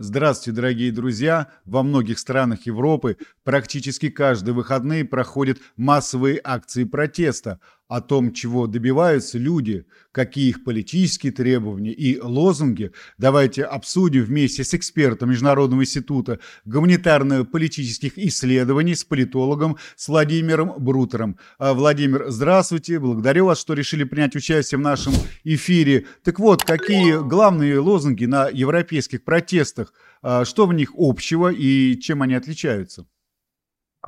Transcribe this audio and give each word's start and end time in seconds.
Здравствуйте, 0.00 0.54
дорогие 0.54 0.92
друзья! 0.92 1.48
Во 1.64 1.82
многих 1.82 2.20
странах 2.20 2.66
Европы 2.66 3.16
практически 3.42 4.10
каждые 4.10 4.54
выходные 4.54 5.04
проходят 5.04 5.58
массовые 5.76 6.40
акции 6.44 6.84
протеста 6.84 7.58
о 7.88 8.02
том, 8.02 8.32
чего 8.32 8.66
добиваются 8.66 9.38
люди, 9.38 9.86
какие 10.12 10.50
их 10.50 10.62
политические 10.62 11.32
требования 11.32 11.92
и 11.92 12.20
лозунги. 12.20 12.92
Давайте 13.16 13.64
обсудим 13.64 14.24
вместе 14.24 14.62
с 14.62 14.74
экспертом 14.74 15.30
Международного 15.30 15.82
института 15.82 16.38
гуманитарно-политических 16.66 18.18
исследований, 18.18 18.94
с 18.94 19.04
политологом, 19.04 19.78
с 19.96 20.08
Владимиром 20.08 20.74
Брутером. 20.78 21.38
А, 21.58 21.72
Владимир, 21.72 22.26
здравствуйте! 22.28 22.98
Благодарю 22.98 23.46
вас, 23.46 23.58
что 23.58 23.72
решили 23.72 24.04
принять 24.04 24.36
участие 24.36 24.78
в 24.78 24.82
нашем 24.82 25.14
эфире. 25.44 26.06
Так 26.22 26.38
вот, 26.38 26.64
какие 26.64 27.26
главные 27.26 27.78
лозунги 27.78 28.26
на 28.26 28.48
европейских 28.48 29.24
протестах. 29.24 29.94
А, 30.20 30.44
что 30.44 30.66
в 30.66 30.74
них 30.74 30.92
общего 30.96 31.48
и 31.48 31.98
чем 31.98 32.20
они 32.22 32.34
отличаются? 32.34 33.06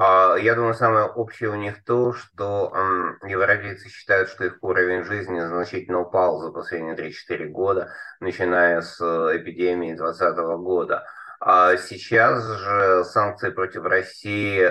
А, 0.03 0.37
я 0.37 0.55
думаю, 0.55 0.73
самое 0.73 1.05
общее 1.05 1.51
у 1.51 1.57
них 1.57 1.85
то, 1.85 2.15
что 2.15 2.73
европейцы 3.23 3.91
считают, 3.91 4.31
что 4.31 4.47
их 4.47 4.57
уровень 4.63 5.05
жизни 5.05 5.39
значительно 5.41 6.01
упал 6.01 6.41
за 6.41 6.51
последние 6.53 6.95
3-4 6.95 7.49
года, 7.49 7.93
начиная 8.19 8.81
с 8.81 8.99
э, 8.99 9.37
эпидемии 9.37 9.93
2020 9.93 10.39
года. 10.65 11.05
А 11.39 11.77
сейчас 11.77 12.43
же 12.47 13.05
санкции 13.05 13.51
против 13.51 13.85
России, 13.85 14.65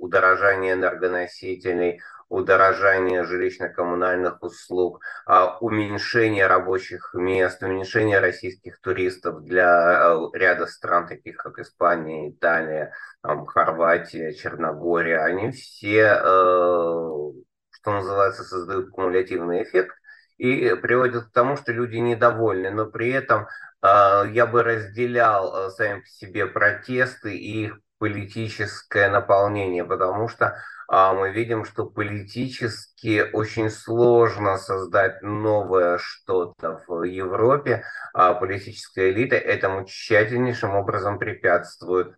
удорожание 0.00 0.72
энергоносителей, 0.72 2.00
удорожание 2.30 3.24
жилищно-коммунальных 3.24 4.38
услуг, 4.40 5.00
а, 5.26 5.58
уменьшение 5.58 6.46
рабочих 6.46 7.10
мест, 7.12 7.62
уменьшение 7.62 8.20
российских 8.20 8.80
туристов 8.80 9.42
для 9.42 10.14
э, 10.14 10.38
ряда 10.38 10.66
стран, 10.66 11.08
таких 11.08 11.36
как 11.36 11.58
Испания, 11.58 12.30
Италия, 12.30 12.92
там, 13.20 13.46
Хорватия, 13.46 14.32
Черногория, 14.32 15.18
они 15.18 15.50
все, 15.50 16.20
э, 16.22 16.22
что 16.22 17.90
называется, 17.92 18.44
создают 18.44 18.90
кумулятивный 18.90 19.64
эффект 19.64 19.96
и 20.38 20.74
приводят 20.76 21.26
к 21.26 21.32
тому, 21.32 21.56
что 21.56 21.72
люди 21.72 21.96
недовольны, 21.96 22.70
но 22.70 22.86
при 22.86 23.10
этом 23.10 23.48
э, 23.82 24.22
я 24.30 24.46
бы 24.46 24.62
разделял 24.62 25.68
сами 25.72 26.00
по 26.00 26.06
себе 26.06 26.46
протесты 26.46 27.36
и 27.36 27.64
их 27.64 27.80
политическое 27.98 29.10
наполнение, 29.10 29.84
потому 29.84 30.28
что 30.28 30.56
мы 30.90 31.30
видим, 31.30 31.64
что 31.64 31.86
политически 31.86 33.30
очень 33.32 33.70
сложно 33.70 34.58
создать 34.58 35.22
новое 35.22 35.98
что-то 35.98 36.82
в 36.88 37.04
Европе. 37.04 37.84
А 38.12 38.34
политическая 38.34 39.10
элита 39.10 39.36
этому 39.36 39.84
тщательнейшим 39.84 40.74
образом 40.74 41.18
препятствует. 41.18 42.16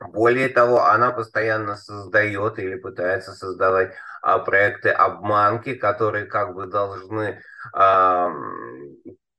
Более 0.00 0.48
того, 0.48 0.84
она 0.86 1.12
постоянно 1.12 1.76
создает 1.76 2.58
или 2.58 2.76
пытается 2.76 3.32
создавать 3.32 3.94
а, 4.22 4.38
проекты 4.38 4.90
обманки, 4.90 5.74
которые 5.74 6.26
как 6.26 6.54
бы 6.54 6.66
должны 6.66 7.42
а, 7.72 8.30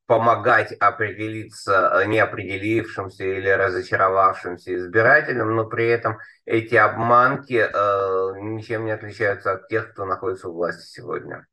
помогать 0.08 0.72
определиться 0.73 1.92
э, 1.94 2.06
неопределившимся 2.06 3.23
или 3.23 3.50
разочаровавшимся 3.50 4.75
избирателям, 4.75 5.56
но 5.56 5.66
при 5.66 5.88
этом 5.88 6.20
эти 6.45 6.75
обманки 6.75 7.53
э, 7.53 8.39
ничем 8.42 8.86
не 8.86 8.92
отличаются 8.92 9.53
от 9.53 9.67
тех, 9.67 9.92
кто 9.92 10.06
находится 10.06 10.50
у 10.50 10.53
власти 10.53 10.86
сегодня. 10.88 11.47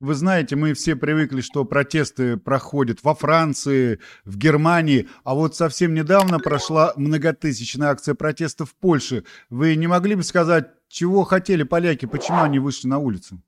Вы 0.00 0.14
знаете, 0.14 0.56
мы 0.56 0.74
все 0.74 0.96
привыкли, 0.96 1.42
что 1.42 1.64
протесты 1.64 2.36
проходят 2.36 3.04
во 3.04 3.14
Франции, 3.14 4.00
в 4.24 4.36
Германии, 4.36 5.08
а 5.22 5.34
вот 5.34 5.54
совсем 5.54 5.94
недавно 5.94 6.40
прошла 6.40 6.92
многотысячная 6.96 7.90
акция 7.90 8.16
протеста 8.16 8.66
в 8.66 8.74
Польше. 8.74 9.22
Вы 9.48 9.76
не 9.76 9.86
могли 9.86 10.16
бы 10.16 10.24
сказать, 10.24 10.70
чего 10.88 11.22
хотели 11.22 11.62
поляки, 11.62 12.06
почему 12.06 12.42
они 12.42 12.58
вышли 12.58 12.88
на 12.88 12.98
улицу? 12.98 13.40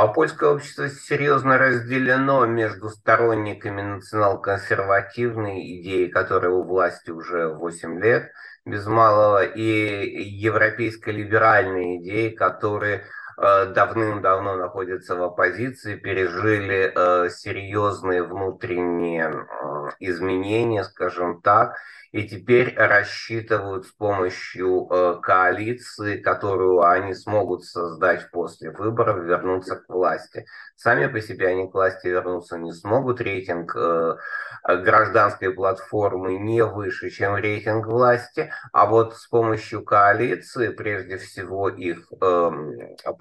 А 0.00 0.06
польское 0.06 0.50
общество 0.50 0.88
серьезно 0.88 1.58
разделено 1.58 2.46
между 2.46 2.88
сторонниками 2.88 3.82
национал-консервативной 3.82 5.80
идеи, 5.80 6.06
которая 6.06 6.52
у 6.52 6.62
власти 6.62 7.10
уже 7.10 7.48
8 7.48 8.00
лет, 8.00 8.30
без 8.64 8.86
малого, 8.86 9.44
и 9.44 10.22
европейско-либеральной 10.22 11.96
идеи, 11.96 12.28
которые 12.28 13.06
давным-давно 13.38 14.56
находятся 14.56 15.14
в 15.14 15.22
оппозиции, 15.22 15.94
пережили 15.94 16.92
э, 16.94 17.30
серьезные 17.30 18.24
внутренние 18.24 19.28
э, 19.28 19.90
изменения, 20.00 20.82
скажем 20.82 21.40
так, 21.40 21.76
и 22.12 22.26
теперь 22.26 22.74
рассчитывают 22.74 23.86
с 23.86 23.90
помощью 23.90 24.88
э, 24.90 25.20
коалиции, 25.20 26.16
которую 26.16 26.82
они 26.82 27.14
смогут 27.14 27.64
создать 27.64 28.30
после 28.30 28.70
выборов, 28.70 29.24
вернуться 29.24 29.76
к 29.76 29.88
власти. 29.88 30.46
Сами 30.74 31.06
по 31.06 31.20
себе 31.20 31.48
они 31.48 31.68
к 31.68 31.74
власти 31.74 32.06
вернуться 32.06 32.56
не 32.56 32.72
смогут. 32.72 33.20
Рейтинг 33.20 33.76
э, 33.76 34.16
гражданской 34.64 35.52
платформы 35.52 36.38
не 36.38 36.64
выше, 36.64 37.10
чем 37.10 37.36
рейтинг 37.36 37.86
власти, 37.86 38.50
а 38.72 38.86
вот 38.86 39.14
с 39.14 39.26
помощью 39.26 39.84
коалиции, 39.84 40.68
прежде 40.68 41.18
всего 41.18 41.68
их 41.68 42.10
э, 42.10 42.50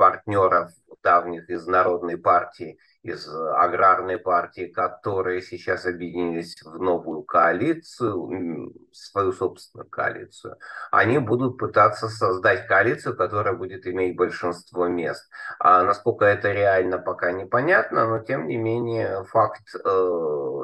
партнеров 0.08 0.72
давних 1.04 1.50
из 1.50 1.68
Народной 1.68 2.18
партии 2.18 2.78
из 3.08 3.28
аграрной 3.28 4.18
партии, 4.18 4.68
которые 4.68 5.42
сейчас 5.42 5.86
объединились 5.86 6.62
в 6.64 6.80
новую 6.82 7.24
коалицию, 7.24 8.74
свою 8.92 9.32
собственную 9.32 9.90
коалицию, 9.90 10.58
они 10.92 11.20
будут 11.20 11.58
пытаться 11.58 12.10
создать 12.10 12.68
коалицию, 12.68 13.16
которая 13.16 13.54
будет 13.54 13.88
иметь 13.88 14.16
большинство 14.16 14.88
мест. 14.88 15.30
А 15.60 15.84
насколько 15.84 16.26
это 16.26 16.52
реально, 16.52 16.98
пока 16.98 17.32
непонятно, 17.32 18.08
но 18.08 18.20
тем 18.20 18.48
не 18.48 18.58
менее 18.58 19.24
факт 19.26 19.64
э, 19.74 19.88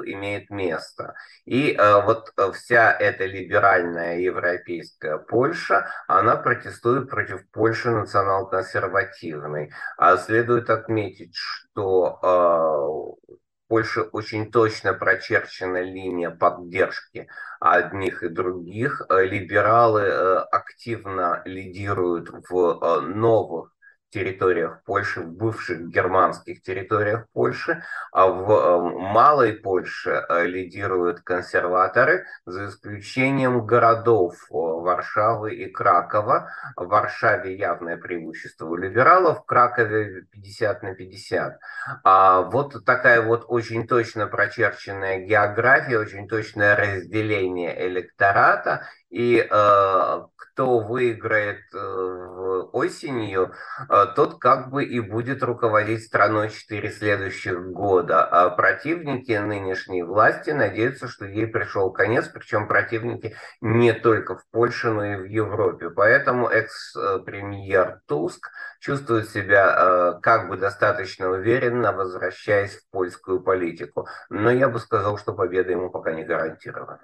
имеет 0.06 0.50
место. 0.50 1.16
И 1.46 1.74
э, 1.74 2.02
вот 2.02 2.34
вся 2.54 2.92
эта 2.92 3.26
либеральная 3.26 4.20
европейская 4.20 5.18
Польша, 5.18 5.88
она 6.08 6.36
протестует 6.36 7.10
против 7.10 7.50
Польши 7.52 7.90
национал-консервативной. 7.92 9.72
А 9.98 10.18
следует 10.18 10.70
отметить, 10.70 11.36
что 11.36 11.63
э, 11.82 12.26
в 12.26 13.68
Польше 13.68 14.02
очень 14.02 14.52
точно 14.52 14.94
прочерчена 14.94 15.82
линия 15.82 16.30
поддержки 16.30 17.28
одних 17.60 18.24
и 18.24 18.30
других. 18.30 19.02
Либералы 19.10 20.02
э, 20.02 20.38
активно 20.52 21.42
лидируют 21.46 22.30
в 22.50 22.56
э, 22.56 23.02
новых 23.02 23.73
территориях 24.14 24.84
Польши, 24.86 25.22
в 25.22 25.32
бывших 25.32 25.88
германских 25.90 26.62
территориях 26.62 27.26
Польши, 27.34 27.84
а 28.12 28.28
в 28.28 28.52
э, 28.52 28.80
Малой 29.00 29.54
Польше 29.54 30.24
э, 30.30 30.46
лидируют 30.46 31.22
консерваторы, 31.22 32.26
за 32.46 32.68
исключением 32.68 33.66
городов 33.66 34.36
э, 34.36 34.54
Варшавы 34.54 35.56
и 35.56 35.70
Кракова. 35.70 36.50
В 36.76 36.86
Варшаве 36.86 37.56
явное 37.58 37.98
преимущество 37.98 38.68
у 38.68 38.76
либералов, 38.76 39.40
в 39.40 39.46
Кракове 39.46 40.26
50 40.32 40.84
на 40.84 40.94
50. 40.94 41.60
А 42.04 42.42
вот 42.42 42.86
такая 42.86 43.22
вот 43.22 43.46
очень 43.48 43.88
точно 43.88 44.28
прочерченная 44.28 45.26
география, 45.26 45.98
очень 45.98 46.28
точное 46.28 46.76
разделение 46.76 47.88
электората, 47.88 48.86
и 49.14 49.48
э, 49.48 50.22
кто 50.36 50.80
выиграет 50.80 51.62
э, 51.72 52.64
осенью, 52.72 53.54
э, 53.88 54.08
тот 54.16 54.40
как 54.40 54.72
бы 54.72 54.84
и 54.84 55.00
будет 55.00 55.44
руководить 55.44 56.04
страной 56.04 56.50
4 56.50 56.92
следующих 56.92 57.62
года. 57.72 58.26
А 58.26 58.50
противники 58.50 59.34
нынешней 59.34 60.02
власти 60.02 60.50
надеются, 60.50 61.08
что 61.08 61.26
ей 61.26 61.46
пришел 61.46 61.92
конец, 61.92 62.28
причем 62.28 62.68
противники 62.68 63.36
не 63.62 63.94
только 63.94 64.36
в 64.36 64.48
Польше, 64.50 64.90
но 64.90 65.06
и 65.06 65.16
в 65.18 65.26
Европе. 65.26 65.92
Поэтому 65.92 66.48
экс-премьер 66.48 68.00
Туск 68.08 68.50
чувствует 68.84 69.30
себя 69.30 69.76
э, 69.78 70.20
как 70.22 70.50
бы 70.50 70.58
достаточно 70.58 71.30
уверенно, 71.30 71.94
возвращаясь 71.94 72.72
в 72.72 72.90
польскую 72.92 73.40
политику. 73.40 74.08
Но 74.30 74.52
я 74.52 74.68
бы 74.68 74.80
сказал, 74.80 75.18
что 75.18 75.34
победа 75.34 75.72
ему 75.72 75.90
пока 75.90 76.12
не 76.12 76.26
гарантирована. 76.26 77.00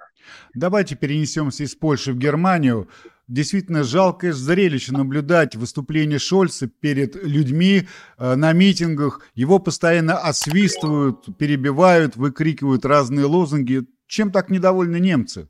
Давайте 0.52 0.94
перенесемся 0.94 1.64
из 1.64 1.74
Польши 1.74 2.12
в 2.12 2.18
Германию. 2.18 2.90
Действительно 3.28 3.82
жалкое 3.82 4.34
зрелище 4.34 4.92
наблюдать 4.92 5.56
выступление 5.56 6.18
Шольца 6.18 6.68
перед 6.68 7.14
людьми 7.14 7.88
э, 8.18 8.34
на 8.34 8.52
митингах. 8.52 9.22
Его 9.34 9.58
постоянно 9.58 10.18
освистывают, 10.18 11.38
перебивают, 11.38 12.14
выкрикивают 12.16 12.84
разные 12.84 13.24
лозунги. 13.24 13.86
Чем 14.06 14.32
так 14.32 14.50
недовольны 14.50 15.00
немцы? 15.00 15.48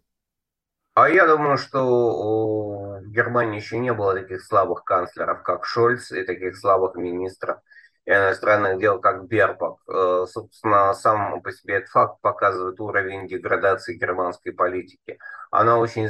А 0.94 1.08
я 1.08 1.26
думаю, 1.26 1.56
что 1.56 2.98
в 3.00 3.10
Германии 3.10 3.60
еще 3.60 3.78
не 3.78 3.92
было 3.92 4.14
таких 4.14 4.42
слабых 4.42 4.84
канцлеров, 4.84 5.42
как 5.42 5.64
Шольц, 5.64 6.10
и 6.12 6.25
таких 6.25 6.56
слабых 6.56 6.96
министров, 6.96 7.58
иностранных 8.06 8.79
дел, 8.81 9.00
как 9.00 9.26
Бербак. 9.26 9.76
Э, 9.88 10.26
собственно, 10.29 10.94
сам 10.94 11.43
по 11.43 11.52
себе 11.52 11.76
этот 11.76 11.91
факт 11.91 12.20
показывает 12.20 12.81
уровень 12.81 13.29
деградации 13.29 13.99
германской 13.99 14.52
политики 14.52 15.19
она 15.50 15.79
очень 15.79 16.08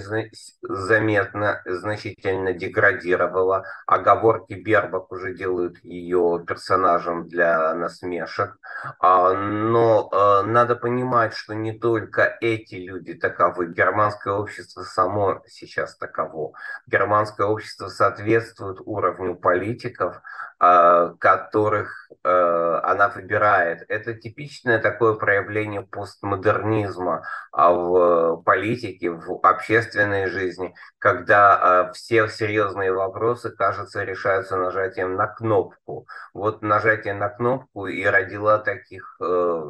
заметно, 0.62 1.62
значительно 1.64 2.52
деградировала. 2.52 3.64
Оговорки 3.86 4.52
Бербак 4.52 5.10
уже 5.10 5.34
делают 5.34 5.82
ее 5.82 6.44
персонажем 6.46 7.26
для 7.26 7.74
насмешек. 7.74 8.58
А, 8.98 9.32
но 9.32 10.10
э, 10.12 10.42
надо 10.46 10.76
понимать, 10.76 11.34
что 11.34 11.54
не 11.54 11.72
только 11.72 12.36
эти 12.40 12.74
люди 12.74 13.14
таковы. 13.14 13.72
Германское 13.72 14.34
общество 14.34 14.82
само 14.82 15.42
сейчас 15.46 15.96
таково. 15.96 16.52
Германское 16.86 17.46
общество 17.46 17.88
соответствует 17.88 18.80
уровню 18.84 19.36
политиков, 19.36 20.20
а, 20.58 21.14
которых 21.18 21.89
э, 21.89 21.89
она 22.22 23.08
выбирает. 23.08 23.84
Это 23.88 24.14
типичное 24.14 24.78
такое 24.78 25.14
проявление 25.14 25.82
постмодернизма 25.82 27.22
а, 27.52 27.72
в 27.72 28.42
политике, 28.42 29.10
в 29.10 29.40
общественной 29.42 30.26
жизни, 30.26 30.74
когда 30.98 31.88
э, 31.88 31.92
все 31.94 32.28
серьезные 32.28 32.92
вопросы, 32.92 33.50
кажется, 33.50 34.04
решаются 34.04 34.56
нажатием 34.56 35.14
на 35.14 35.26
кнопку. 35.28 36.06
Вот 36.34 36.62
нажатие 36.62 37.14
на 37.14 37.28
кнопку 37.28 37.86
и 37.86 38.04
родила 38.04 38.58
таких 38.58 39.16
э, 39.20 39.62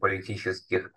политических 0.00 0.90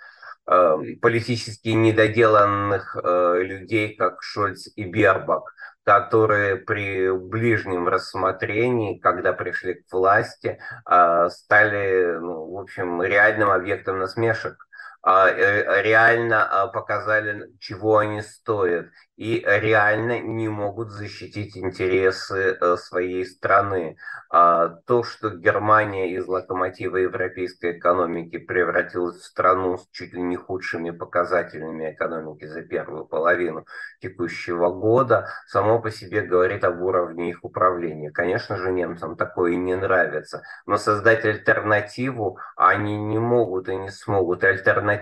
политически 1.01 1.67
недоделанных 1.67 2.95
людей, 3.03 3.97
как 3.97 4.23
Шольц 4.23 4.69
и 4.77 4.85
Бербак 4.85 5.43
которые 5.87 6.57
при 6.57 7.09
ближнем 7.09 7.87
рассмотрении, 7.87 8.99
когда 8.99 9.31
пришли 9.31 9.75
к 9.75 9.89
власти, 9.89 10.59
а, 10.83 11.29
стали, 11.29 12.17
ну, 12.19 12.51
в 12.51 12.59
общем, 12.59 13.01
реальным 13.01 13.49
объектом 13.49 13.99
насмешек 13.99 14.66
реально 15.15 16.45
а, 16.45 16.67
показали, 16.67 17.49
чего 17.59 17.99
они 17.99 18.21
стоят 18.21 18.87
и 19.17 19.43
реально 19.47 20.19
не 20.19 20.47
могут 20.47 20.91
защитить 20.91 21.57
интересы 21.57 22.55
э, 22.59 22.77
своей 22.77 23.25
страны. 23.25 23.97
А, 24.29 24.67
то, 24.85 25.03
что 25.03 25.29
Германия 25.29 26.13
из 26.13 26.27
локомотива 26.27 26.97
европейской 26.97 27.79
экономики 27.79 28.37
превратилась 28.37 29.17
в 29.17 29.25
страну 29.25 29.77
с 29.77 29.87
чуть 29.91 30.13
ли 30.13 30.21
не 30.21 30.35
худшими 30.35 30.91
показателями 30.91 31.93
экономики 31.93 32.45
за 32.45 32.61
первую 32.61 33.05
половину 33.05 33.65
текущего 34.01 34.69
года, 34.69 35.27
само 35.47 35.81
по 35.81 35.89
себе 35.89 36.21
говорит 36.21 36.63
об 36.63 36.79
уровне 36.81 37.31
их 37.31 37.43
управления. 37.43 38.11
Конечно 38.11 38.57
же, 38.57 38.71
немцам 38.71 39.15
такое 39.15 39.55
не 39.55 39.75
нравится, 39.75 40.43
но 40.67 40.77
создать 40.77 41.25
альтернативу 41.25 42.37
они 42.55 42.97
не 42.97 43.17
могут 43.17 43.67
и 43.67 43.75
не 43.75 43.89
смогут. 43.89 44.43
Альтернатива 44.43 44.96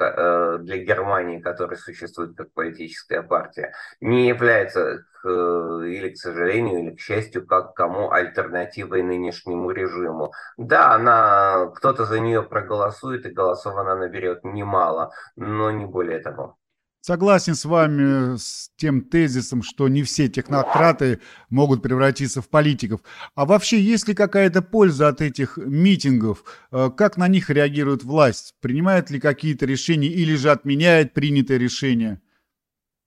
э, 0.00 0.58
для 0.60 0.78
Германии, 0.78 1.40
которая 1.40 1.78
существует 1.78 2.36
как 2.36 2.52
политическая 2.52 3.22
партия, 3.22 3.72
не 4.00 4.28
является 4.28 5.04
или, 5.24 6.10
к 6.10 6.16
сожалению, 6.16 6.80
или 6.80 6.94
к 6.94 7.00
счастью, 7.00 7.46
как 7.46 7.74
кому 7.74 8.10
альтернативой 8.12 9.02
нынешнему 9.02 9.70
режиму. 9.72 10.32
Да, 10.56 10.94
она, 10.94 11.72
кто-то 11.74 12.04
за 12.04 12.20
нее 12.20 12.42
проголосует, 12.42 13.26
и 13.26 13.30
голосов 13.30 13.76
она 13.76 13.96
наберет 13.96 14.44
немало, 14.44 15.12
но 15.36 15.70
не 15.70 15.86
более 15.86 16.20
того. 16.20 16.56
Согласен 17.00 17.54
с 17.54 17.64
вами 17.64 18.36
с 18.36 18.70
тем 18.76 19.02
тезисом, 19.02 19.62
что 19.62 19.88
не 19.88 20.02
все 20.02 20.28
технократы 20.28 21.20
могут 21.48 21.82
превратиться 21.82 22.42
в 22.42 22.48
политиков. 22.48 23.00
А 23.34 23.44
вообще, 23.44 23.80
есть 23.80 24.08
ли 24.08 24.14
какая-то 24.14 24.62
польза 24.62 25.08
от 25.08 25.20
этих 25.20 25.56
митингов? 25.56 26.44
Э, 26.72 26.90
как 26.90 27.16
на 27.16 27.28
них 27.28 27.50
реагирует 27.50 28.02
власть? 28.02 28.54
Принимает 28.60 29.10
ли 29.10 29.20
какие-то 29.20 29.64
решения 29.64 30.08
или 30.08 30.34
же 30.34 30.50
отменяет 30.50 31.14
принятые 31.14 31.58
решения? 31.58 32.20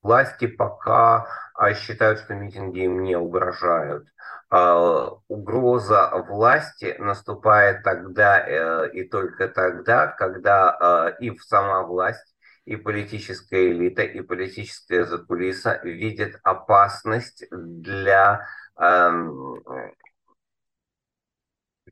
Власти 0.02 0.48
пока 0.48 1.28
а, 1.54 1.74
считают, 1.76 2.20
что 2.20 2.34
митинги 2.34 2.86
им 2.86 3.04
не 3.04 3.16
угрожают. 3.16 4.08
А, 4.50 5.12
угроза 5.28 6.10
власти 6.28 6.96
наступает 6.98 7.84
тогда 7.84 8.40
э, 8.40 8.90
и 8.94 9.04
только 9.08 9.48
тогда, 9.48 10.08
когда 10.08 10.72
а, 10.72 11.08
и 11.10 11.38
сама 11.40 11.84
власть, 11.84 12.31
и 12.72 12.76
политическая 12.76 13.72
элита, 13.72 14.04
и 14.04 14.22
политическая 14.22 15.06
закулиса 15.06 15.80
видят 15.84 16.40
опасность 16.44 17.46
для 17.52 18.48
эм, 18.78 19.62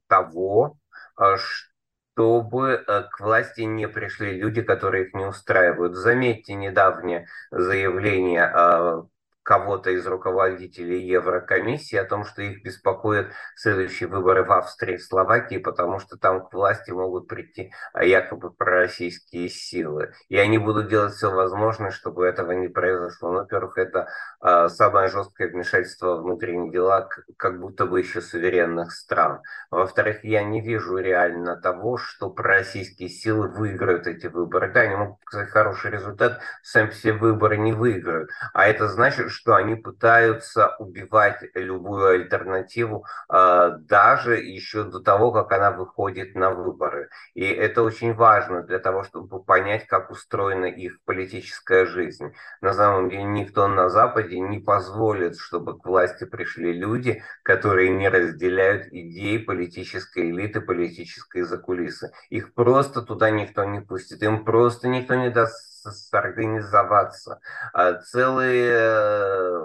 того, 0.07 0.77
что 1.15 1.69
чтобы 2.19 2.71
э, 2.85 3.03
к 3.03 3.21
власти 3.21 3.61
не 3.61 3.87
пришли 3.87 4.37
люди, 4.37 4.61
которые 4.61 5.05
их 5.05 5.13
не 5.13 5.25
устраивают. 5.25 5.95
Заметьте 5.95 6.53
недавнее 6.53 7.27
заявление 7.49 8.43
а, 8.43 9.05
кого-то 9.49 9.89
из 9.89 10.05
руководителей 10.05 11.07
Еврокомиссии 11.07 11.95
о 11.95 12.05
том, 12.05 12.23
что 12.23 12.43
их 12.43 12.63
беспокоят 12.63 13.31
следующие 13.55 14.07
выборы 14.07 14.43
в 14.43 14.51
Австрии 14.51 14.93
и 14.93 14.99
Словакии, 14.99 15.57
потому 15.57 15.97
что 15.97 16.17
там 16.17 16.47
к 16.47 16.53
власти 16.53 16.91
могут 16.91 17.27
прийти 17.27 17.71
а, 17.91 18.05
якобы 18.05 18.51
пророссийские 18.51 19.49
силы. 19.49 20.13
И 20.27 20.37
они 20.37 20.59
будут 20.59 20.89
делать 20.89 21.15
все 21.15 21.31
возможное, 21.31 21.89
чтобы 21.89 22.27
этого 22.27 22.51
не 22.51 22.67
произошло. 22.67 23.31
Ну, 23.31 23.39
во-первых, 23.39 23.79
это 23.79 24.09
э, 24.39 24.67
самое 24.69 25.07
жесткое 25.07 25.47
вмешательство 25.47 26.17
в 26.17 26.21
внутренние 26.21 26.71
дела, 26.71 27.09
как 27.35 27.59
будто 27.59 27.87
бы 27.87 28.01
еще 28.01 28.21
суверенных 28.21 28.91
стран. 28.91 29.41
Во-вторых, 29.71 30.23
я 30.23 30.43
не 30.43 30.61
вижу 30.61 30.97
реально 30.97 31.55
того, 31.55 31.97
что 31.97 32.29
пророссийские 32.29 33.09
силы 33.09 33.47
выиграют 33.47 34.05
эти 34.05 34.27
выборы. 34.27 34.71
Да, 34.71 34.81
они 34.81 34.95
могут 34.95 35.19
показать 35.21 35.49
хороший 35.49 35.89
результат, 35.89 36.39
сами 36.61 36.91
все 36.91 37.13
выборы 37.13 37.57
не 37.57 37.73
выиграют. 37.73 38.29
А 38.53 38.67
это 38.67 38.87
значит, 38.87 39.31
что 39.39 39.55
они 39.55 39.75
пытаются 39.75 40.75
убивать 40.79 41.41
любую 41.53 42.07
альтернативу 42.07 43.05
а, 43.29 43.69
даже 43.69 44.35
еще 44.35 44.83
до 44.83 44.99
того, 44.99 45.31
как 45.31 45.53
она 45.53 45.71
выходит 45.71 46.35
на 46.35 46.51
выборы. 46.51 47.09
И 47.35 47.45
это 47.45 47.83
очень 47.83 48.13
важно 48.13 48.63
для 48.63 48.79
того, 48.79 49.03
чтобы 49.03 49.41
понять, 49.41 49.87
как 49.87 50.11
устроена 50.11 50.65
их 50.65 51.01
политическая 51.05 51.85
жизнь. 51.85 52.33
На 52.59 52.73
самом 52.73 53.09
деле 53.09 53.23
никто 53.23 53.69
на 53.69 53.87
Западе 53.87 54.39
не 54.39 54.59
позволит, 54.59 55.37
чтобы 55.37 55.79
к 55.79 55.85
власти 55.85 56.25
пришли 56.25 56.73
люди, 56.73 57.23
которые 57.43 57.91
не 57.91 58.09
разделяют 58.09 58.87
идеи 58.91 59.37
политической 59.37 60.31
элиты, 60.31 60.59
политической 60.59 61.43
закулисы. 61.43 62.11
Их 62.29 62.53
просто 62.53 63.01
туда 63.01 63.29
никто 63.29 63.63
не 63.63 63.79
пустит, 63.79 64.21
им 64.21 64.43
просто 64.43 64.89
никто 64.89 65.15
не 65.15 65.29
даст 65.29 65.78
организоваться. 66.11 67.39
А 67.73 67.93
целые 67.93 68.71
э, 68.71 69.61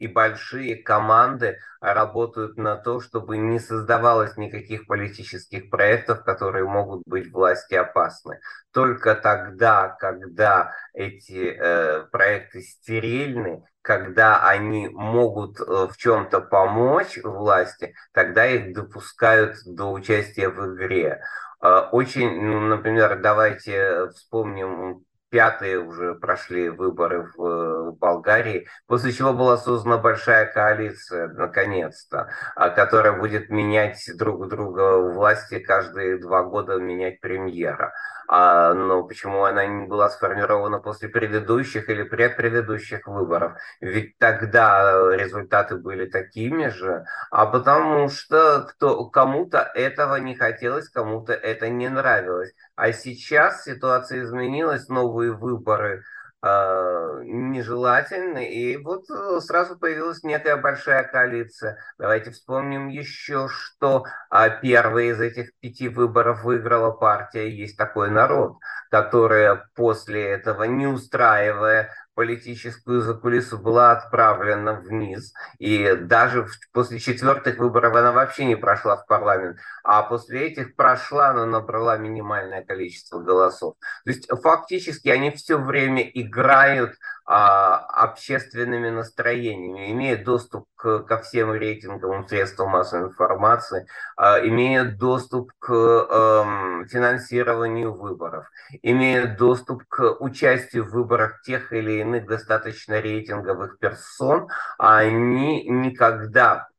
и 0.00 0.06
большие 0.06 0.76
команды 0.76 1.58
работают 1.80 2.56
на 2.56 2.76
то, 2.76 3.00
чтобы 3.00 3.36
не 3.36 3.60
создавалось 3.60 4.36
никаких 4.36 4.86
политических 4.86 5.70
проектов, 5.70 6.24
которые 6.24 6.64
могут 6.64 7.02
быть 7.06 7.30
власти 7.30 7.74
опасны. 7.74 8.40
Только 8.72 9.14
тогда, 9.14 9.88
когда 9.88 10.72
эти 10.94 11.54
э, 11.54 12.06
проекты 12.10 12.62
стерильны, 12.62 13.62
когда 13.82 14.48
они 14.48 14.88
могут 14.88 15.60
э, 15.60 15.64
в 15.64 15.96
чем-то 15.98 16.40
помочь 16.40 17.18
власти, 17.22 17.94
тогда 18.12 18.46
их 18.46 18.74
допускают 18.74 19.56
до 19.66 19.92
участия 19.92 20.48
в 20.48 20.74
игре. 20.74 21.20
Э, 21.62 21.88
очень, 21.92 22.40
ну, 22.40 22.60
например, 22.60 23.20
давайте 23.20 24.08
вспомним 24.10 25.04
пятые 25.30 25.78
уже 25.78 26.14
прошли 26.14 26.68
выборы 26.68 27.30
в 27.34 27.46
э, 27.46 27.92
Болгарии, 27.92 28.68
после 28.86 29.12
чего 29.12 29.32
была 29.32 29.56
создана 29.56 29.96
большая 29.96 30.46
коалиция, 30.46 31.28
наконец-то, 31.28 32.28
а, 32.56 32.70
которая 32.70 33.12
будет 33.18 33.48
менять 33.48 34.04
друг 34.16 34.48
друга 34.48 34.98
власти 34.98 35.60
каждые 35.60 36.18
два 36.18 36.42
года, 36.42 36.78
менять 36.78 37.20
премьера. 37.20 37.92
А, 38.32 38.74
но 38.74 39.02
почему 39.02 39.44
она 39.44 39.66
не 39.66 39.86
была 39.86 40.08
сформирована 40.08 40.78
после 40.78 41.08
предыдущих 41.08 41.88
или 41.88 42.04
предпредыдущих 42.04 43.08
выборов? 43.08 43.54
Ведь 43.80 44.18
тогда 44.18 45.16
результаты 45.16 45.76
были 45.76 46.06
такими 46.06 46.68
же, 46.68 47.04
а 47.32 47.46
потому 47.46 48.08
что 48.08 48.68
кому-то 49.12 49.58
этого 49.74 50.14
не 50.16 50.36
хотелось, 50.36 50.88
кому-то 50.88 51.32
это 51.32 51.68
не 51.70 51.88
нравилось. 51.88 52.52
А 52.80 52.94
сейчас 52.94 53.64
ситуация 53.64 54.22
изменилась, 54.22 54.88
новые 54.88 55.32
выборы 55.32 56.02
э, 56.42 57.20
нежелательны, 57.24 58.48
и 58.48 58.78
вот 58.78 59.04
э, 59.10 59.38
сразу 59.42 59.78
появилась 59.78 60.22
некая 60.22 60.56
большая 60.56 61.02
коалиция. 61.04 61.76
Давайте 61.98 62.30
вспомним 62.30 62.88
еще, 62.88 63.48
что 63.50 64.06
а, 64.30 64.48
первые 64.48 65.10
из 65.10 65.20
этих 65.20 65.50
пяти 65.60 65.90
выборов 65.90 66.42
выиграла 66.42 66.90
партия 66.90 67.50
«Есть 67.50 67.76
такой 67.76 68.10
народ», 68.10 68.56
которая 68.90 69.68
после 69.74 70.30
этого, 70.30 70.64
не 70.64 70.86
устраивая 70.86 71.90
политическую 72.20 73.00
закулису 73.00 73.56
была 73.56 73.92
отправлена 73.92 74.74
вниз. 74.74 75.32
И 75.58 75.94
даже 75.94 76.46
после 76.70 76.98
четвертых 76.98 77.56
выборов 77.56 77.94
она 77.94 78.12
вообще 78.12 78.44
не 78.44 78.56
прошла 78.56 78.98
в 78.98 79.06
парламент. 79.06 79.56
А 79.82 80.02
после 80.02 80.48
этих 80.48 80.76
прошла, 80.76 81.32
но 81.32 81.46
набрала 81.46 81.96
минимальное 81.96 82.62
количество 82.62 83.20
голосов. 83.20 83.76
То 84.04 84.10
есть 84.10 84.28
фактически 84.42 85.08
они 85.08 85.30
все 85.30 85.56
время 85.56 86.02
играют 86.02 86.92
общественными 87.30 88.90
настроениями, 88.90 89.92
имеют 89.92 90.24
доступ 90.24 90.66
к, 90.74 91.00
ко 91.00 91.18
всем 91.18 91.52
рейтинговым 91.52 92.26
средствам 92.26 92.70
массовой 92.70 93.08
информации, 93.08 93.86
а, 94.16 94.40
имеют 94.40 94.98
доступ 94.98 95.52
к 95.60 95.72
эм, 95.72 96.88
финансированию 96.88 97.92
выборов, 97.92 98.46
имеют 98.82 99.36
доступ 99.36 99.84
к 99.88 100.16
участию 100.18 100.84
в 100.84 100.90
выборах 100.90 101.42
тех 101.42 101.72
или 101.72 102.00
иных 102.00 102.26
достаточно 102.26 103.00
рейтинговых 103.00 103.78
персон, 103.78 104.48
а 104.78 104.98
они 104.98 105.68
никогда 105.68 106.69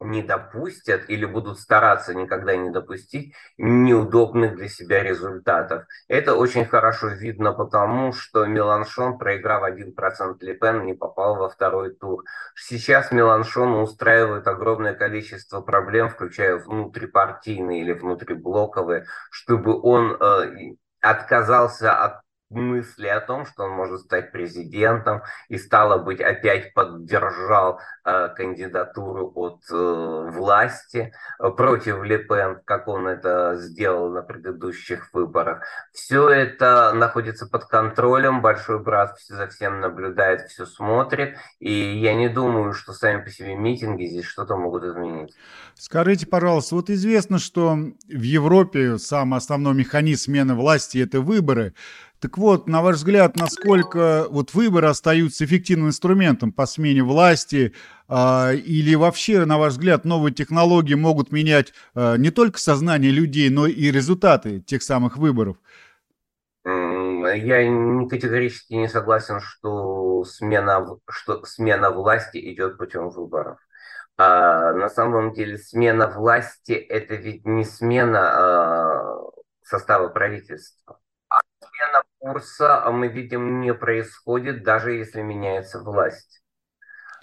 не 0.00 0.22
допустят 0.22 1.08
или 1.08 1.24
будут 1.24 1.58
стараться 1.58 2.14
никогда 2.14 2.56
не 2.56 2.70
допустить 2.70 3.34
неудобных 3.56 4.54
для 4.56 4.68
себя 4.68 5.02
результатов. 5.02 5.84
Это 6.06 6.34
очень 6.34 6.64
хорошо 6.64 7.08
видно 7.08 7.52
потому, 7.52 8.12
что 8.12 8.46
Меланшон, 8.46 9.18
проиграв 9.18 9.64
1% 9.64 10.36
Лепен, 10.40 10.84
не 10.84 10.94
попал 10.94 11.36
во 11.36 11.48
второй 11.48 11.94
тур. 11.94 12.24
Сейчас 12.54 13.10
Меланшон 13.10 13.74
устраивает 13.74 14.46
огромное 14.46 14.94
количество 14.94 15.60
проблем, 15.60 16.08
включая 16.08 16.56
внутрипартийные 16.56 17.80
или 17.80 17.92
внутриблоковые, 17.92 19.06
чтобы 19.30 19.80
он 19.80 20.16
э, 20.20 20.74
отказался 21.00 21.92
от 21.92 22.20
мысли 22.50 23.06
о 23.06 23.20
том, 23.20 23.46
что 23.46 23.64
он 23.64 23.72
может 23.72 24.00
стать 24.00 24.32
президентом 24.32 25.22
и, 25.48 25.58
стало 25.58 25.98
быть, 25.98 26.20
опять 26.20 26.72
поддержал 26.72 27.80
э, 28.04 28.28
кандидатуру 28.34 29.30
от 29.34 29.60
э, 29.70 30.30
власти 30.32 31.12
э, 31.38 31.50
против 31.50 32.02
Лепен, 32.02 32.60
как 32.64 32.88
он 32.88 33.06
это 33.06 33.56
сделал 33.56 34.10
на 34.10 34.22
предыдущих 34.22 35.12
выборах. 35.12 35.62
Все 35.92 36.28
это 36.28 36.92
находится 36.94 37.46
под 37.46 37.66
контролем, 37.66 38.40
большой 38.40 38.82
брат 38.82 39.18
за 39.28 39.48
всем 39.48 39.80
наблюдает, 39.80 40.48
все 40.48 40.64
смотрит, 40.64 41.36
и 41.58 41.72
я 41.72 42.14
не 42.14 42.28
думаю, 42.28 42.72
что 42.72 42.92
сами 42.92 43.22
по 43.22 43.30
себе 43.30 43.54
митинги 43.54 44.04
здесь 44.04 44.24
что-то 44.24 44.56
могут 44.56 44.84
изменить. 44.84 45.34
Скажите, 45.74 46.26
пожалуйста, 46.26 46.74
вот 46.74 46.90
известно, 46.90 47.38
что 47.38 47.74
в 47.74 48.22
Европе 48.22 48.98
самый 48.98 49.36
основной 49.36 49.74
механизм 49.74 50.24
смены 50.24 50.54
власти– 50.54 50.98
это 51.02 51.20
выборы. 51.20 51.74
Так 52.20 52.36
вот, 52.36 52.66
на 52.66 52.82
ваш 52.82 52.96
взгляд, 52.96 53.36
насколько 53.36 54.26
вот 54.30 54.52
выборы 54.52 54.88
остаются 54.88 55.44
эффективным 55.44 55.88
инструментом 55.88 56.50
по 56.52 56.66
смене 56.66 57.04
власти, 57.04 57.74
э, 58.08 58.56
или 58.56 58.96
вообще, 58.96 59.44
на 59.44 59.56
ваш 59.56 59.74
взгляд, 59.74 60.04
новые 60.04 60.34
технологии 60.34 60.94
могут 60.94 61.30
менять 61.30 61.72
э, 61.94 62.16
не 62.18 62.30
только 62.30 62.58
сознание 62.58 63.12
людей, 63.12 63.50
но 63.50 63.66
и 63.66 63.92
результаты 63.92 64.60
тех 64.60 64.82
самых 64.82 65.16
выборов? 65.16 65.58
Я 66.64 68.06
категорически 68.08 68.74
не 68.74 68.88
согласен, 68.88 69.40
что 69.40 70.24
смена, 70.24 70.86
что 71.08 71.44
смена 71.44 71.90
власти 71.90 72.38
идет 72.52 72.78
путем 72.78 73.10
выборов. 73.10 73.58
А, 74.16 74.72
на 74.72 74.88
самом 74.88 75.32
деле 75.32 75.56
смена 75.56 76.08
власти 76.08 76.72
это 76.72 77.14
ведь 77.14 77.46
не 77.46 77.64
смена 77.64 78.20
а, 78.20 79.30
состава 79.62 80.08
правительства 80.08 80.97
курса 82.32 82.84
а 82.84 82.90
мы 82.90 83.08
видим 83.08 83.60
не 83.60 83.74
происходит, 83.74 84.62
даже 84.62 84.92
если 84.92 85.22
меняется 85.22 85.80
власть. 85.80 86.42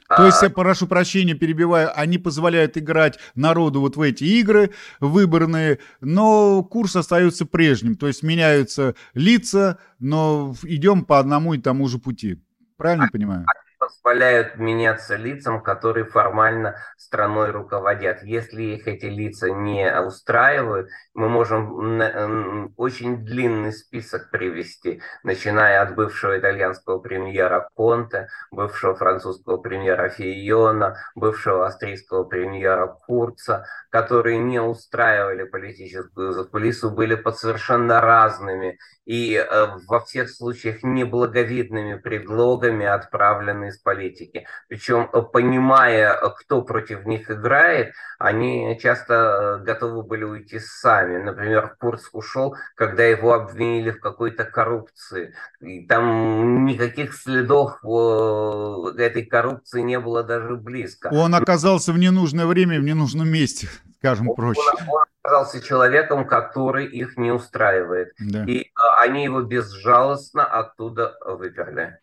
То 0.07 0.27
есть, 0.27 0.41
я 0.43 0.51
прошу 0.51 0.85
прощения, 0.85 1.33
перебиваю, 1.33 1.89
они 1.99 2.19
позволяют 2.19 2.77
играть 2.77 3.17
народу 3.33 3.81
вот 3.81 3.95
в 3.95 4.01
эти 4.01 4.23
игры 4.23 4.71
выборные, 4.99 5.79
но 5.99 6.63
курс 6.63 6.95
остается 6.95 7.47
прежним. 7.47 7.95
То 7.95 8.05
есть 8.05 8.21
меняются 8.21 8.93
лица, 9.15 9.79
но 9.97 10.53
идем 10.61 11.05
по 11.05 11.17
одному 11.17 11.55
и 11.55 11.57
тому 11.57 11.87
же 11.87 11.97
пути. 11.97 12.39
Правильно 12.77 13.07
понимаю? 13.11 13.45
Позволяют 13.77 14.57
меняться 14.57 15.15
лицам, 15.15 15.61
которые 15.61 16.05
формально 16.05 16.75
страной 16.97 17.51
руководят. 17.51 18.23
Если 18.23 18.63
их 18.63 18.87
эти 18.87 19.05
лица 19.05 19.49
не 19.49 19.91
устраивают, 20.01 20.89
мы 21.13 21.29
можем 21.29 22.73
очень 22.77 23.25
длинный 23.25 23.73
список 23.73 24.29
привести, 24.31 25.01
начиная 25.23 25.81
от 25.81 25.95
бывшего 25.95 26.37
итальянского 26.37 26.99
премьера 26.99 27.69
Конте, 27.75 28.27
бывшего 28.51 28.95
французского 28.95 29.57
премьера 29.57 30.09
Фийона, 30.09 30.97
бывшего 31.15 31.67
австрийского 31.67 32.23
премьера 32.23 32.87
Курца, 32.87 33.65
которые 33.89 34.37
не 34.39 34.59
устраивали 34.59 35.43
политическую 35.43 36.33
закулису, 36.33 36.91
были 36.91 37.15
под 37.15 37.37
совершенно 37.37 38.01
разными 38.01 38.77
и 39.05 39.35
э, 39.35 39.67
во 39.87 39.99
всех 39.99 40.29
случаях 40.29 40.83
неблаговидными 40.83 41.95
предлогами 41.95 42.85
отправлены 42.85 43.64
из 43.67 43.77
политики. 43.77 44.45
Причем, 44.67 45.09
э, 45.11 45.21
понимая, 45.21 46.13
э, 46.13 46.29
кто 46.39 46.61
против 46.61 47.05
них 47.05 47.29
играет, 47.29 47.93
они 48.19 48.77
часто 48.81 49.61
готовы 49.65 50.03
были 50.03 50.23
уйти 50.23 50.59
сами. 50.59 51.17
Например, 51.17 51.75
Курц 51.79 52.09
ушел, 52.13 52.55
когда 52.75 53.03
его 53.03 53.33
обвинили 53.33 53.91
в 53.91 53.99
какой-то 53.99 54.45
коррупции. 54.45 55.33
И 55.59 55.85
там 55.85 56.65
никаких 56.65 57.13
следов 57.13 57.77
этой 57.83 59.25
коррупции 59.25 59.81
не 59.81 59.99
было 59.99 60.23
даже 60.23 60.55
близко. 60.55 61.09
Он 61.11 61.35
оказался 61.35 61.91
в 61.93 61.97
ненужное 61.97 62.45
время, 62.45 62.79
в 62.79 62.83
ненужном 62.83 63.27
месте, 63.27 63.67
скажем 63.99 64.33
проще. 64.35 64.61
Он, 64.87 64.89
он 64.89 65.03
оказался 65.25 65.61
человеком, 65.61 66.25
который 66.25 66.85
их 66.85 67.17
не 67.17 67.31
устраивает. 67.31 68.13
Да. 68.19 68.45
И 68.45 68.71
они 69.01 69.23
его 69.23 69.41
безжалостно 69.41 70.45
оттуда 70.45 71.17
выперли. 71.25 71.99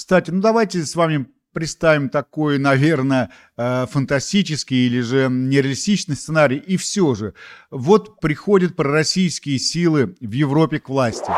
Кстати, 0.00 0.30
ну 0.30 0.40
давайте 0.40 0.82
с 0.86 0.96
вами 0.96 1.26
представим 1.52 2.08
такой, 2.08 2.58
наверное, 2.58 3.30
э, 3.58 3.84
фантастический 3.84 4.86
или 4.86 5.02
же 5.02 5.28
нереалистичный 5.28 6.16
сценарий. 6.16 6.56
И 6.56 6.78
все 6.78 7.14
же, 7.14 7.34
вот 7.70 8.18
приходят 8.18 8.76
пророссийские 8.76 9.58
силы 9.58 10.16
в 10.22 10.30
Европе 10.32 10.80
к 10.80 10.88
власти. 10.88 11.30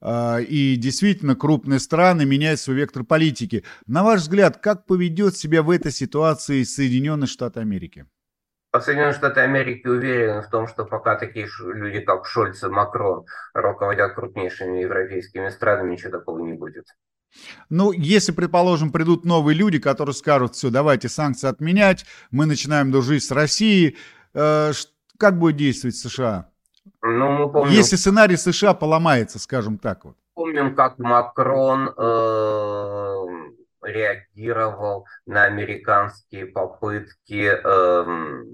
Э, 0.00 0.42
и 0.42 0.76
действительно, 0.76 1.36
крупные 1.36 1.78
страны 1.78 2.24
меняют 2.24 2.58
свой 2.58 2.76
вектор 2.76 3.04
политики. 3.04 3.64
На 3.86 4.02
ваш 4.02 4.22
взгляд, 4.22 4.56
как 4.62 4.86
поведет 4.86 5.36
себя 5.36 5.62
в 5.62 5.68
этой 5.68 5.92
ситуации 5.92 6.62
Соединенные 6.62 7.26
Штаты 7.26 7.60
Америки? 7.60 8.06
Соединенные 8.80 9.12
Штаты 9.12 9.40
Америки 9.40 9.86
уверены 9.86 10.40
в 10.40 10.48
том, 10.48 10.68
что 10.68 10.86
пока 10.86 11.16
такие 11.16 11.48
люди, 11.60 12.00
как 12.00 12.24
Шольц 12.24 12.64
и 12.64 12.68
Макрон, 12.68 13.26
руководят 13.52 14.14
крупнейшими 14.14 14.78
европейскими 14.78 15.50
странами, 15.50 15.92
ничего 15.92 16.12
такого 16.12 16.38
не 16.38 16.54
будет. 16.54 16.86
Ну, 17.68 17.92
если, 17.92 18.32
предположим, 18.32 18.92
придут 18.92 19.24
новые 19.24 19.56
люди, 19.56 19.78
которые 19.78 20.14
скажут, 20.14 20.54
все, 20.54 20.70
давайте 20.70 21.08
санкции 21.08 21.48
отменять, 21.48 22.04
мы 22.30 22.46
начинаем 22.46 22.90
дружить 22.90 23.24
с 23.24 23.30
Россией, 23.30 23.96
э, 24.34 24.72
как 25.18 25.38
будет 25.38 25.56
действовать 25.56 25.96
США? 25.96 26.48
Ну, 27.02 27.30
мы 27.30 27.52
помним, 27.52 27.72
если 27.72 27.96
сценарий 27.96 28.36
США 28.36 28.74
поломается, 28.74 29.38
скажем 29.38 29.78
так 29.78 30.04
вот. 30.04 30.16
Помним, 30.34 30.74
как 30.74 30.98
Макрон 30.98 31.94
э, 31.96 33.26
реагировал 33.82 35.06
на 35.24 35.44
американские 35.44 36.46
попытки 36.46 37.50
э, 37.52 38.44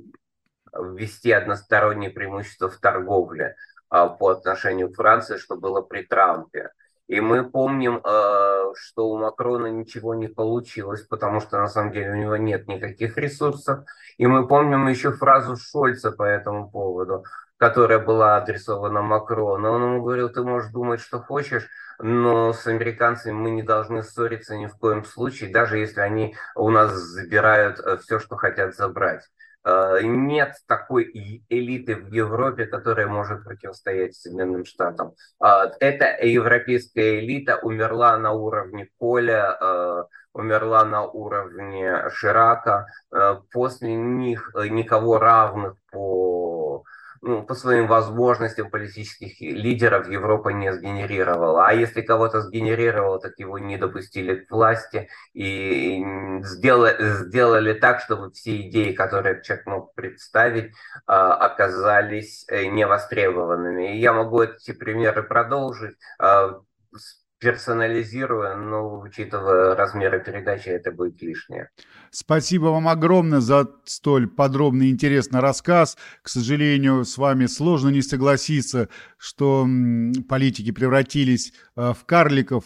ввести 0.72 1.32
одностороннее 1.32 2.10
преимущество 2.10 2.68
в 2.68 2.76
торговле 2.76 3.56
э, 3.90 4.08
по 4.18 4.28
отношению 4.28 4.92
к 4.92 4.96
Франции, 4.96 5.38
что 5.38 5.56
было 5.56 5.80
при 5.80 6.02
Трампе. 6.02 6.70
И 7.12 7.20
мы 7.20 7.44
помним, 7.44 8.00
э, 8.02 8.72
что 8.74 9.10
у 9.10 9.18
Макрона 9.18 9.66
ничего 9.66 10.14
не 10.14 10.28
получилось, 10.28 11.02
потому 11.02 11.40
что 11.40 11.58
на 11.58 11.68
самом 11.68 11.92
деле 11.92 12.12
у 12.12 12.14
него 12.14 12.36
нет 12.38 12.68
никаких 12.68 13.18
ресурсов. 13.18 13.80
И 14.16 14.26
мы 14.26 14.48
помним 14.48 14.88
еще 14.88 15.12
фразу 15.12 15.56
Шольца 15.56 16.10
по 16.10 16.22
этому 16.22 16.70
поводу, 16.70 17.26
которая 17.58 17.98
была 17.98 18.38
адресована 18.38 19.02
Макрону. 19.02 19.72
Он 19.72 19.82
ему 19.82 20.02
говорил, 20.02 20.30
ты 20.30 20.42
можешь 20.42 20.72
думать, 20.72 21.00
что 21.00 21.20
хочешь, 21.20 21.68
но 21.98 22.54
с 22.54 22.66
американцами 22.66 23.34
мы 23.34 23.50
не 23.50 23.62
должны 23.62 24.02
ссориться 24.02 24.56
ни 24.56 24.64
в 24.64 24.78
коем 24.78 25.04
случае, 25.04 25.52
даже 25.52 25.76
если 25.76 26.00
они 26.00 26.34
у 26.54 26.70
нас 26.70 26.94
забирают 26.94 27.78
э, 27.78 27.98
все, 27.98 28.20
что 28.20 28.36
хотят 28.36 28.74
забрать. 28.74 29.28
Э, 29.64 30.00
нет 30.02 30.54
такой 30.66 31.10
элиты 31.48 31.96
в 31.96 32.12
Европе, 32.12 32.66
которая 32.66 33.06
может 33.06 33.44
противостоять 33.44 34.14
Соединенным 34.14 34.64
Штатам. 34.64 35.14
Э, 35.42 35.70
эта 35.80 36.24
европейская 36.26 37.20
элита 37.20 37.58
умерла 37.62 38.16
на 38.16 38.32
уровне 38.32 38.88
Коля, 38.98 39.56
э, 39.60 40.04
умерла 40.32 40.84
на 40.84 41.04
уровне 41.04 42.08
Ширака. 42.10 42.86
После 43.52 43.94
них 43.94 44.50
никого 44.54 45.18
равных 45.18 45.74
ну, 47.22 47.44
по 47.44 47.54
своим 47.54 47.86
возможностям 47.86 48.68
политических 48.68 49.40
лидеров 49.40 50.08
Европа 50.08 50.48
не 50.48 50.72
сгенерировала. 50.72 51.68
А 51.68 51.72
если 51.72 52.02
кого-то 52.02 52.40
сгенерировала, 52.42 53.20
так 53.20 53.38
его 53.38 53.58
не 53.58 53.78
допустили 53.78 54.44
к 54.44 54.50
власти 54.50 55.08
и 55.32 56.04
сделали, 56.42 56.96
сделали 57.24 57.74
так, 57.74 58.00
чтобы 58.00 58.32
все 58.32 58.62
идеи, 58.62 58.92
которые 58.92 59.40
человек 59.42 59.66
мог 59.66 59.94
представить, 59.94 60.72
а, 61.06 61.34
оказались 61.34 62.44
э, 62.48 62.64
невостребованными. 62.66 63.94
И 63.94 64.00
я 64.00 64.12
могу 64.12 64.42
эти 64.42 64.72
примеры 64.72 65.22
продолжить 65.22 65.96
а, 66.18 66.60
персонализируя, 67.42 68.54
но 68.54 69.00
учитывая 69.00 69.74
размеры 69.74 70.22
передачи, 70.22 70.68
это 70.68 70.92
будет 70.92 71.20
лишнее. 71.20 71.70
Спасибо 72.10 72.66
вам 72.66 72.86
огромное 72.86 73.40
за 73.40 73.68
столь 73.84 74.28
подробный 74.28 74.86
и 74.86 74.90
интересный 74.90 75.40
рассказ. 75.40 75.98
К 76.22 76.28
сожалению, 76.28 77.04
с 77.04 77.18
вами 77.18 77.46
сложно 77.46 77.88
не 77.88 78.00
согласиться, 78.00 78.88
что 79.18 79.66
политики 80.28 80.70
превратились 80.70 81.52
э, 81.76 81.92
в 81.92 82.04
карликов 82.06 82.64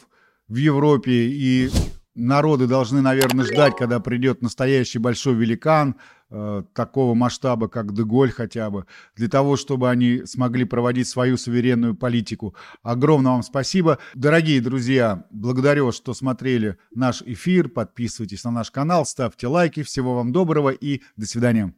в 0.48 0.56
Европе, 0.56 1.12
и 1.12 1.70
народы 2.16 2.66
должны, 2.66 3.00
наверное, 3.00 3.44
ждать, 3.44 3.76
когда 3.76 4.00
придет 4.00 4.42
настоящий 4.42 4.98
большой 4.98 5.34
великан, 5.34 5.96
Э, 6.28 6.64
такого 6.72 7.14
масштаба, 7.14 7.68
как 7.68 7.94
Деголь 7.94 8.32
хотя 8.32 8.68
бы, 8.68 8.86
для 9.14 9.28
того, 9.28 9.56
чтобы 9.56 9.88
они 9.90 10.22
смогли 10.24 10.64
проводить 10.64 11.06
свою 11.06 11.36
суверенную 11.36 11.94
политику. 11.94 12.56
Огромное 12.82 13.32
вам 13.32 13.44
спасибо. 13.44 13.98
Дорогие 14.14 14.60
друзья, 14.60 15.24
благодарю, 15.30 15.92
что 15.92 16.14
смотрели 16.14 16.78
наш 16.92 17.22
эфир. 17.22 17.68
Подписывайтесь 17.68 18.42
на 18.42 18.50
наш 18.50 18.72
канал, 18.72 19.06
ставьте 19.06 19.46
лайки. 19.46 19.84
Всего 19.84 20.16
вам 20.16 20.32
доброго 20.32 20.70
и 20.70 21.02
до 21.16 21.26
свидания. 21.26 21.72